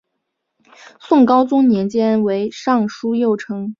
[0.99, 3.69] 宋高宗年间为尚书右丞。